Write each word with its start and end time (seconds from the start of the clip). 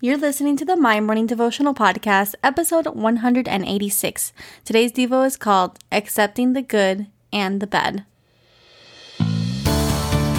You're 0.00 0.16
listening 0.16 0.56
to 0.58 0.64
the 0.64 0.76
My 0.76 1.00
Morning 1.00 1.26
Devotional 1.26 1.74
Podcast, 1.74 2.36
episode 2.44 2.86
186. 2.86 4.32
Today's 4.64 4.92
Devo 4.92 5.26
is 5.26 5.36
called 5.36 5.76
Accepting 5.90 6.52
the 6.52 6.62
Good 6.62 7.08
and 7.32 7.60
the 7.60 7.66
Bad. 7.66 8.04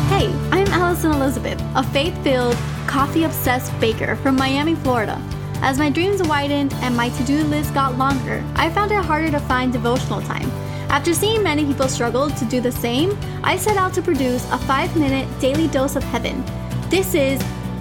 Hey, 0.07 0.33
I'm 0.49 0.67
Alison 0.67 1.11
Elizabeth, 1.11 1.61
a 1.75 1.83
faith 1.83 2.17
filled, 2.23 2.55
coffee 2.87 3.25
obsessed 3.25 3.77
baker 3.81 4.15
from 4.15 4.37
Miami, 4.37 4.75
Florida. 4.75 5.21
As 5.55 5.77
my 5.77 5.89
dreams 5.89 6.23
widened 6.23 6.73
and 6.75 6.95
my 6.95 7.09
to 7.09 7.23
do 7.25 7.43
list 7.43 7.73
got 7.73 7.97
longer, 7.97 8.41
I 8.55 8.69
found 8.69 8.93
it 8.93 9.03
harder 9.03 9.29
to 9.29 9.41
find 9.41 9.73
devotional 9.73 10.21
time. 10.21 10.49
After 10.89 11.13
seeing 11.13 11.43
many 11.43 11.65
people 11.65 11.89
struggle 11.89 12.29
to 12.29 12.45
do 12.45 12.61
the 12.61 12.71
same, 12.71 13.19
I 13.43 13.57
set 13.57 13.75
out 13.75 13.93
to 13.95 14.01
produce 14.01 14.49
a 14.53 14.57
five 14.59 14.95
minute 14.95 15.27
daily 15.41 15.67
dose 15.67 15.97
of 15.97 16.03
heaven. 16.05 16.45
This 16.89 17.13
is 17.13 17.43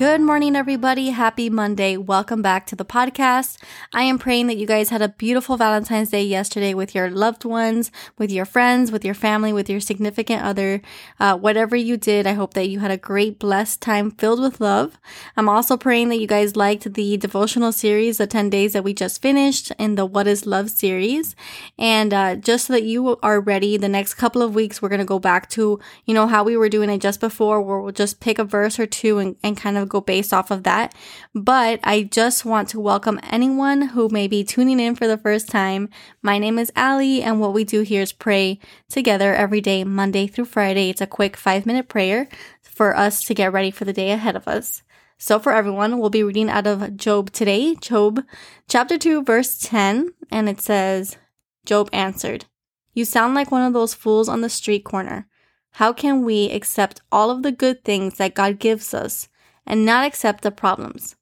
Good 0.00 0.22
morning, 0.22 0.56
everybody. 0.56 1.10
Happy 1.10 1.50
Monday. 1.50 1.98
Welcome 1.98 2.40
back 2.40 2.66
to 2.68 2.74
the 2.74 2.86
podcast. 2.86 3.58
I 3.92 4.04
am 4.04 4.18
praying 4.18 4.46
that 4.46 4.56
you 4.56 4.66
guys 4.66 4.88
had 4.88 5.02
a 5.02 5.10
beautiful 5.10 5.58
Valentine's 5.58 6.08
Day 6.08 6.22
yesterday 6.22 6.72
with 6.72 6.94
your 6.94 7.10
loved 7.10 7.44
ones, 7.44 7.92
with 8.16 8.32
your 8.32 8.46
friends, 8.46 8.90
with 8.90 9.04
your 9.04 9.12
family, 9.12 9.52
with 9.52 9.68
your 9.68 9.78
significant 9.78 10.42
other. 10.42 10.80
Uh, 11.18 11.36
whatever 11.36 11.76
you 11.76 11.98
did, 11.98 12.26
I 12.26 12.32
hope 12.32 12.54
that 12.54 12.70
you 12.70 12.78
had 12.78 12.90
a 12.90 12.96
great, 12.96 13.38
blessed 13.38 13.82
time 13.82 14.10
filled 14.10 14.40
with 14.40 14.58
love. 14.58 14.98
I'm 15.36 15.50
also 15.50 15.76
praying 15.76 16.08
that 16.08 16.18
you 16.18 16.26
guys 16.26 16.56
liked 16.56 16.94
the 16.94 17.18
devotional 17.18 17.70
series, 17.70 18.16
the 18.16 18.26
10 18.26 18.48
days 18.48 18.72
that 18.72 18.84
we 18.84 18.94
just 18.94 19.20
finished 19.20 19.70
in 19.78 19.96
the 19.96 20.06
What 20.06 20.26
is 20.26 20.46
Love 20.46 20.70
series. 20.70 21.36
And 21.78 22.14
uh, 22.14 22.36
just 22.36 22.68
so 22.68 22.72
that 22.72 22.84
you 22.84 23.18
are 23.22 23.38
ready, 23.38 23.76
the 23.76 23.86
next 23.86 24.14
couple 24.14 24.40
of 24.40 24.54
weeks, 24.54 24.80
we're 24.80 24.88
going 24.88 25.00
to 25.00 25.04
go 25.04 25.18
back 25.18 25.50
to, 25.50 25.78
you 26.06 26.14
know, 26.14 26.26
how 26.26 26.42
we 26.42 26.56
were 26.56 26.70
doing 26.70 26.88
it 26.88 27.02
just 27.02 27.20
before, 27.20 27.60
where 27.60 27.82
we'll 27.82 27.92
just 27.92 28.20
pick 28.20 28.38
a 28.38 28.44
verse 28.44 28.78
or 28.78 28.86
two 28.86 29.18
and, 29.18 29.36
and 29.42 29.58
kind 29.58 29.76
of 29.76 29.89
go 29.90 30.00
based 30.00 30.32
off 30.32 30.50
of 30.50 30.62
that. 30.62 30.94
But 31.34 31.80
I 31.84 32.04
just 32.04 32.44
want 32.44 32.70
to 32.70 32.80
welcome 32.80 33.20
anyone 33.22 33.82
who 33.82 34.08
may 34.08 34.26
be 34.28 34.44
tuning 34.44 34.80
in 34.80 34.94
for 34.94 35.06
the 35.06 35.18
first 35.18 35.48
time. 35.48 35.90
My 36.22 36.38
name 36.38 36.58
is 36.58 36.72
Ali, 36.74 37.22
and 37.22 37.40
what 37.40 37.52
we 37.52 37.64
do 37.64 37.82
here 37.82 38.02
is 38.02 38.12
pray 38.12 38.58
together 38.88 39.34
every 39.34 39.60
day, 39.60 39.84
Monday 39.84 40.26
through 40.26 40.46
Friday. 40.46 40.88
It's 40.88 41.02
a 41.02 41.06
quick 41.06 41.36
five 41.36 41.66
minute 41.66 41.88
prayer 41.88 42.28
for 42.62 42.96
us 42.96 43.24
to 43.24 43.34
get 43.34 43.52
ready 43.52 43.70
for 43.70 43.84
the 43.84 43.92
day 43.92 44.10
ahead 44.12 44.36
of 44.36 44.48
us. 44.48 44.82
So 45.18 45.38
for 45.38 45.52
everyone, 45.52 45.98
we'll 45.98 46.08
be 46.08 46.22
reading 46.22 46.48
out 46.48 46.66
of 46.66 46.96
Job 46.96 47.30
today, 47.30 47.74
Job 47.74 48.24
chapter 48.68 48.96
2, 48.96 49.22
verse 49.22 49.58
10, 49.58 50.14
and 50.30 50.48
it 50.48 50.62
says, 50.62 51.18
Job 51.66 51.90
answered, 51.92 52.46
You 52.94 53.04
sound 53.04 53.34
like 53.34 53.50
one 53.50 53.60
of 53.60 53.74
those 53.74 53.92
fools 53.92 54.30
on 54.30 54.40
the 54.40 54.48
street 54.48 54.82
corner. 54.82 55.28
How 55.72 55.92
can 55.92 56.24
we 56.24 56.50
accept 56.50 57.02
all 57.12 57.30
of 57.30 57.42
the 57.42 57.52
good 57.52 57.84
things 57.84 58.16
that 58.16 58.34
God 58.34 58.58
gives 58.58 58.94
us 58.94 59.28
and 59.66 59.84
not 59.84 60.06
accept 60.06 60.42
the 60.42 60.50
problems. 60.50 61.16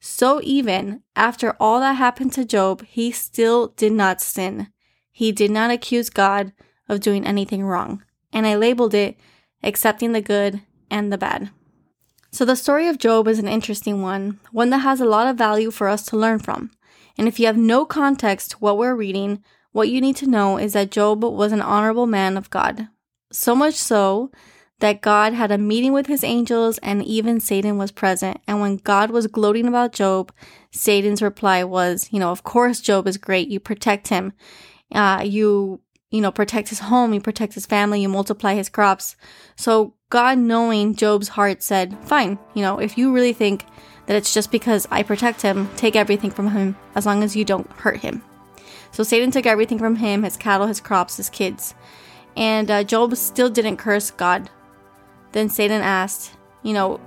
So 0.00 0.40
even 0.42 1.02
after 1.14 1.56
all 1.60 1.80
that 1.80 1.94
happened 1.94 2.32
to 2.32 2.44
Job, 2.44 2.84
he 2.86 3.12
still 3.12 3.68
did 3.68 3.92
not 3.92 4.20
sin. 4.20 4.68
He 5.12 5.32
did 5.32 5.50
not 5.50 5.70
accuse 5.70 6.08
God 6.08 6.52
of 6.88 7.00
doing 7.00 7.26
anything 7.26 7.64
wrong. 7.64 8.02
And 8.32 8.46
I 8.46 8.56
labeled 8.56 8.94
it 8.94 9.18
accepting 9.62 10.12
the 10.12 10.22
good 10.22 10.62
and 10.90 11.12
the 11.12 11.18
bad. 11.18 11.50
So 12.32 12.44
the 12.44 12.56
story 12.56 12.86
of 12.88 12.98
Job 12.98 13.28
is 13.28 13.38
an 13.38 13.48
interesting 13.48 14.02
one, 14.02 14.40
one 14.52 14.70
that 14.70 14.78
has 14.78 15.00
a 15.00 15.04
lot 15.04 15.26
of 15.26 15.36
value 15.36 15.70
for 15.70 15.88
us 15.88 16.04
to 16.06 16.16
learn 16.16 16.38
from. 16.38 16.70
And 17.18 17.28
if 17.28 17.38
you 17.38 17.46
have 17.46 17.56
no 17.56 17.84
context 17.84 18.52
to 18.52 18.56
what 18.58 18.78
we're 18.78 18.94
reading, 18.94 19.42
what 19.72 19.88
you 19.88 20.00
need 20.00 20.16
to 20.16 20.28
know 20.28 20.56
is 20.56 20.72
that 20.72 20.90
Job 20.90 21.22
was 21.22 21.52
an 21.52 21.60
honorable 21.60 22.06
man 22.06 22.36
of 22.36 22.48
God. 22.48 22.88
So 23.32 23.54
much 23.54 23.74
so 23.74 24.30
that 24.80 25.02
God 25.02 25.34
had 25.34 25.52
a 25.52 25.58
meeting 25.58 25.92
with 25.92 26.06
his 26.06 26.24
angels 26.24 26.78
and 26.78 27.04
even 27.04 27.38
Satan 27.38 27.78
was 27.78 27.92
present. 27.92 28.40
And 28.46 28.60
when 28.60 28.76
God 28.76 29.10
was 29.10 29.26
gloating 29.26 29.66
about 29.66 29.92
Job, 29.92 30.32
Satan's 30.70 31.22
reply 31.22 31.64
was, 31.64 32.08
you 32.10 32.18
know, 32.18 32.30
of 32.30 32.42
course 32.42 32.80
Job 32.80 33.06
is 33.06 33.16
great. 33.16 33.48
You 33.48 33.60
protect 33.60 34.08
him. 34.08 34.32
Uh, 34.92 35.22
you, 35.24 35.80
you 36.10 36.20
know, 36.20 36.32
protect 36.32 36.70
his 36.70 36.80
home. 36.80 37.14
You 37.14 37.20
protect 37.20 37.54
his 37.54 37.66
family. 37.66 38.00
You 38.00 38.08
multiply 38.08 38.54
his 38.54 38.68
crops. 38.68 39.16
So 39.54 39.94
God 40.08 40.38
knowing 40.38 40.94
Job's 40.94 41.28
heart 41.28 41.62
said, 41.62 41.96
fine, 42.02 42.38
you 42.54 42.62
know, 42.62 42.78
if 42.78 42.98
you 42.98 43.12
really 43.12 43.34
think 43.34 43.64
that 44.06 44.16
it's 44.16 44.34
just 44.34 44.50
because 44.50 44.88
I 44.90 45.02
protect 45.02 45.42
him, 45.42 45.68
take 45.76 45.94
everything 45.94 46.30
from 46.30 46.50
him 46.50 46.76
as 46.94 47.06
long 47.06 47.22
as 47.22 47.36
you 47.36 47.44
don't 47.44 47.70
hurt 47.72 47.98
him. 47.98 48.22
So 48.92 49.04
Satan 49.04 49.30
took 49.30 49.46
everything 49.46 49.78
from 49.78 49.96
him, 49.96 50.24
his 50.24 50.36
cattle, 50.36 50.66
his 50.66 50.80
crops, 50.80 51.18
his 51.18 51.30
kids. 51.30 51.74
And 52.34 52.70
uh, 52.70 52.82
Job 52.82 53.14
still 53.16 53.50
didn't 53.50 53.76
curse 53.76 54.10
God 54.10 54.50
then 55.32 55.48
Satan 55.48 55.82
asked, 55.82 56.32
You 56.62 56.72
know, 56.72 57.00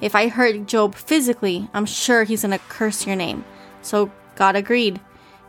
if 0.00 0.14
I 0.14 0.28
hurt 0.28 0.66
Job 0.66 0.94
physically, 0.94 1.68
I'm 1.74 1.86
sure 1.86 2.24
he's 2.24 2.42
going 2.42 2.52
to 2.52 2.64
curse 2.68 3.06
your 3.06 3.16
name. 3.16 3.44
So 3.82 4.12
God 4.36 4.56
agreed. 4.56 5.00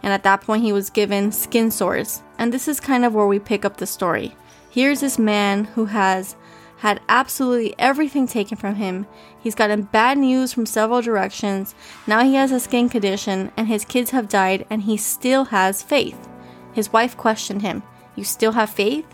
And 0.01 0.13
at 0.13 0.23
that 0.23 0.41
point, 0.41 0.63
he 0.63 0.71
was 0.71 0.89
given 0.89 1.31
skin 1.31 1.71
sores. 1.71 2.23
And 2.37 2.53
this 2.53 2.67
is 2.67 2.79
kind 2.79 3.03
of 3.03 3.13
where 3.13 3.27
we 3.27 3.39
pick 3.39 3.65
up 3.65 3.77
the 3.77 3.85
story. 3.85 4.35
Here's 4.69 5.01
this 5.01 5.19
man 5.19 5.65
who 5.65 5.85
has 5.85 6.35
had 6.77 7.01
absolutely 7.09 7.75
everything 7.77 8.25
taken 8.25 8.57
from 8.57 8.75
him. 8.75 9.05
He's 9.41 9.55
gotten 9.55 9.83
bad 9.83 10.17
news 10.17 10.53
from 10.53 10.65
several 10.65 11.01
directions. 11.01 11.75
Now 12.07 12.23
he 12.23 12.35
has 12.35 12.51
a 12.51 12.59
skin 12.59 12.87
condition, 12.87 13.51
and 13.57 13.67
his 13.67 13.83
kids 13.83 14.11
have 14.11 14.29
died, 14.29 14.65
and 14.69 14.83
he 14.83 14.95
still 14.95 15.45
has 15.45 15.83
faith. 15.83 16.29
His 16.71 16.93
wife 16.93 17.17
questioned 17.17 17.61
him, 17.61 17.83
You 18.15 18.23
still 18.23 18.53
have 18.53 18.69
faith? 18.69 19.05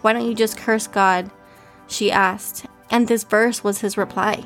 Why 0.00 0.12
don't 0.12 0.26
you 0.26 0.34
just 0.34 0.56
curse 0.56 0.88
God? 0.88 1.30
She 1.92 2.10
asked, 2.10 2.66
and 2.90 3.08
this 3.08 3.24
verse 3.24 3.62
was 3.62 3.80
his 3.80 3.96
reply. 3.96 4.44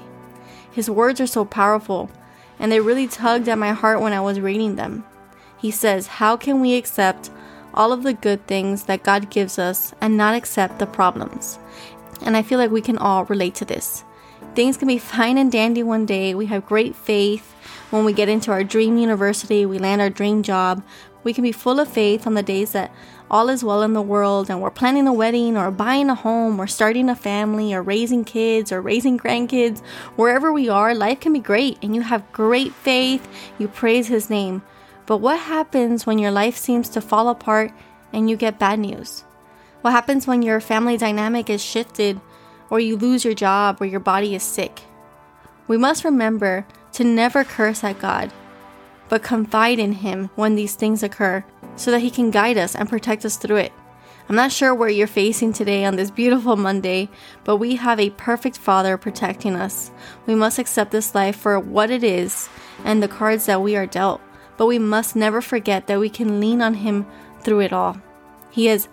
His 0.70 0.90
words 0.90 1.20
are 1.20 1.26
so 1.26 1.44
powerful, 1.44 2.10
and 2.58 2.70
they 2.70 2.80
really 2.80 3.06
tugged 3.06 3.48
at 3.48 3.58
my 3.58 3.72
heart 3.72 4.00
when 4.00 4.12
I 4.12 4.20
was 4.20 4.40
reading 4.40 4.76
them. 4.76 5.04
He 5.58 5.70
says, 5.70 6.06
How 6.06 6.36
can 6.36 6.60
we 6.60 6.76
accept 6.76 7.30
all 7.74 7.92
of 7.92 8.02
the 8.02 8.14
good 8.14 8.46
things 8.46 8.84
that 8.84 9.02
God 9.02 9.30
gives 9.30 9.58
us 9.58 9.94
and 10.00 10.16
not 10.16 10.34
accept 10.34 10.78
the 10.78 10.86
problems? 10.86 11.58
And 12.22 12.36
I 12.36 12.42
feel 12.42 12.58
like 12.58 12.70
we 12.70 12.80
can 12.80 12.98
all 12.98 13.24
relate 13.24 13.54
to 13.56 13.64
this. 13.64 14.04
Things 14.54 14.76
can 14.76 14.88
be 14.88 14.98
fine 14.98 15.36
and 15.38 15.52
dandy 15.52 15.82
one 15.82 16.06
day. 16.06 16.34
We 16.34 16.46
have 16.46 16.66
great 16.66 16.96
faith. 16.96 17.52
When 17.90 18.04
we 18.04 18.12
get 18.12 18.28
into 18.28 18.50
our 18.52 18.64
dream 18.64 18.96
university, 18.96 19.66
we 19.66 19.78
land 19.78 20.00
our 20.00 20.10
dream 20.10 20.42
job. 20.42 20.82
We 21.24 21.34
can 21.34 21.42
be 21.42 21.52
full 21.52 21.80
of 21.80 21.88
faith 21.88 22.26
on 22.26 22.34
the 22.34 22.42
days 22.42 22.72
that 22.72 22.92
all 23.30 23.48
is 23.48 23.64
well 23.64 23.82
in 23.82 23.92
the 23.92 24.02
world 24.02 24.48
and 24.48 24.60
we're 24.60 24.70
planning 24.70 25.06
a 25.06 25.12
wedding 25.12 25.56
or 25.56 25.70
buying 25.70 26.08
a 26.08 26.14
home 26.14 26.60
or 26.60 26.66
starting 26.66 27.08
a 27.08 27.16
family 27.16 27.74
or 27.74 27.82
raising 27.82 28.24
kids 28.24 28.70
or 28.70 28.80
raising 28.80 29.18
grandkids, 29.18 29.80
wherever 30.14 30.52
we 30.52 30.68
are, 30.68 30.94
life 30.94 31.20
can 31.20 31.32
be 31.32 31.40
great 31.40 31.78
and 31.82 31.94
you 31.94 32.02
have 32.02 32.32
great 32.32 32.72
faith, 32.72 33.26
you 33.58 33.68
praise 33.68 34.06
His 34.06 34.30
name. 34.30 34.62
But 35.06 35.18
what 35.18 35.38
happens 35.40 36.06
when 36.06 36.18
your 36.18 36.30
life 36.30 36.56
seems 36.56 36.88
to 36.90 37.00
fall 37.00 37.28
apart 37.28 37.72
and 38.12 38.30
you 38.30 38.36
get 38.36 38.58
bad 38.58 38.78
news? 38.78 39.22
What 39.82 39.92
happens 39.92 40.26
when 40.26 40.42
your 40.42 40.60
family 40.60 40.96
dynamic 40.96 41.50
is 41.50 41.62
shifted 41.62 42.20
or 42.70 42.80
you 42.80 42.96
lose 42.96 43.24
your 43.24 43.34
job 43.34 43.80
or 43.80 43.86
your 43.86 44.00
body 44.00 44.34
is 44.34 44.42
sick? 44.42 44.82
We 45.68 45.76
must 45.76 46.04
remember 46.04 46.66
to 46.92 47.04
never 47.04 47.44
curse 47.44 47.82
at 47.82 47.98
God, 47.98 48.32
but 49.08 49.22
confide 49.22 49.78
in 49.78 49.92
Him 49.92 50.30
when 50.34 50.54
these 50.54 50.74
things 50.74 51.02
occur 51.02 51.44
so 51.76 51.90
that 51.90 52.00
He 52.00 52.10
can 52.10 52.30
guide 52.30 52.58
us 52.58 52.74
and 52.74 52.88
protect 52.88 53.24
us 53.24 53.36
through 53.36 53.56
it. 53.56 53.72
I'm 54.28 54.34
not 54.34 54.50
sure 54.50 54.74
where 54.74 54.88
you're 54.88 55.06
facing 55.06 55.52
today 55.52 55.84
on 55.84 55.94
this 55.94 56.10
beautiful 56.10 56.56
Monday, 56.56 57.08
but 57.44 57.58
we 57.58 57.76
have 57.76 58.00
a 58.00 58.10
perfect 58.10 58.58
Father 58.58 58.96
protecting 58.96 59.54
us. 59.54 59.92
We 60.26 60.34
must 60.34 60.58
accept 60.58 60.90
this 60.90 61.14
life 61.14 61.36
for 61.36 61.60
what 61.60 61.90
it 61.90 62.02
is 62.02 62.48
and 62.84 63.00
the 63.00 63.08
cards 63.08 63.46
that 63.46 63.62
we 63.62 63.76
are 63.76 63.86
dealt, 63.86 64.20
but 64.56 64.66
we 64.66 64.80
must 64.80 65.14
never 65.14 65.40
forget 65.40 65.86
that 65.86 66.00
we 66.00 66.08
can 66.08 66.40
lean 66.40 66.60
on 66.60 66.74
Him 66.74 67.06
through 67.42 67.60
it 67.60 67.72
all. 67.72 68.00
He 68.50 68.68
is 68.68 68.88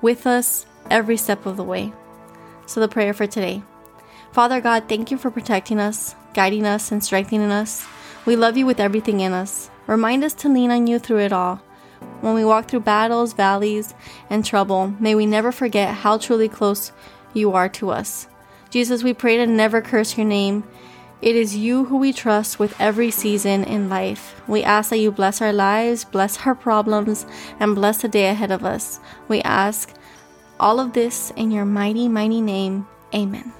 with 0.00 0.26
us 0.26 0.64
every 0.90 1.18
step 1.18 1.44
of 1.44 1.58
the 1.58 1.64
way. 1.64 1.92
So, 2.64 2.80
the 2.80 2.88
prayer 2.88 3.12
for 3.12 3.26
today 3.26 3.62
Father 4.32 4.60
God, 4.60 4.84
thank 4.88 5.10
you 5.10 5.18
for 5.18 5.30
protecting 5.30 5.80
us, 5.80 6.14
guiding 6.32 6.64
us, 6.64 6.92
and 6.92 7.02
strengthening 7.02 7.50
us. 7.50 7.86
We 8.24 8.36
love 8.36 8.56
you 8.56 8.66
with 8.66 8.80
everything 8.80 9.20
in 9.20 9.32
us. 9.32 9.70
Remind 9.86 10.22
us 10.22 10.34
to 10.34 10.48
lean 10.48 10.70
on 10.70 10.86
you 10.86 10.98
through 10.98 11.20
it 11.20 11.32
all. 11.32 11.60
When 12.20 12.34
we 12.34 12.44
walk 12.44 12.68
through 12.68 12.80
battles, 12.80 13.32
valleys, 13.32 13.94
and 14.28 14.44
trouble, 14.44 14.94
may 14.98 15.14
we 15.14 15.26
never 15.26 15.52
forget 15.52 15.94
how 15.94 16.18
truly 16.18 16.48
close 16.48 16.92
you 17.32 17.52
are 17.52 17.68
to 17.70 17.90
us. 17.90 18.26
Jesus, 18.70 19.02
we 19.02 19.14
pray 19.14 19.36
to 19.36 19.46
never 19.46 19.80
curse 19.80 20.16
your 20.16 20.26
name. 20.26 20.64
It 21.20 21.34
is 21.34 21.56
you 21.56 21.86
who 21.86 21.96
we 21.96 22.12
trust 22.12 22.58
with 22.58 22.78
every 22.80 23.10
season 23.10 23.64
in 23.64 23.88
life. 23.88 24.40
We 24.46 24.62
ask 24.62 24.90
that 24.90 24.98
you 24.98 25.10
bless 25.10 25.40
our 25.40 25.52
lives, 25.52 26.04
bless 26.04 26.46
our 26.46 26.54
problems, 26.54 27.26
and 27.58 27.74
bless 27.74 28.02
the 28.02 28.08
day 28.08 28.28
ahead 28.28 28.52
of 28.52 28.64
us. 28.64 29.00
We 29.26 29.42
ask 29.42 29.92
all 30.60 30.78
of 30.78 30.92
this 30.92 31.32
in 31.36 31.50
your 31.50 31.64
mighty, 31.64 32.08
mighty 32.08 32.40
name. 32.40 32.86
Amen. 33.14 33.52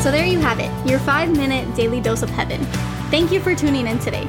So 0.00 0.10
there 0.10 0.26
you 0.26 0.38
have 0.38 0.60
it, 0.60 0.70
your 0.86 0.98
five 1.00 1.30
minute 1.30 1.74
daily 1.74 2.00
dose 2.00 2.22
of 2.22 2.30
heaven. 2.30 2.62
Thank 3.10 3.32
you 3.32 3.40
for 3.40 3.54
tuning 3.54 3.86
in 3.86 3.98
today. 3.98 4.28